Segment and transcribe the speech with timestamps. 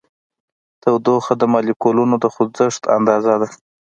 [0.81, 3.49] تودوخه د مالیکولونو د خوځښت اندازه ده.